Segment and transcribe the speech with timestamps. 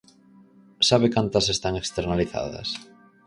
[0.89, 2.69] ¿Sabe cantas están externalizadas?